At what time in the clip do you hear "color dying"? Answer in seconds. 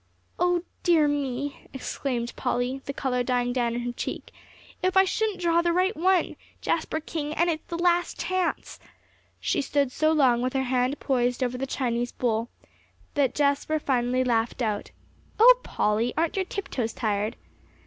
2.91-3.53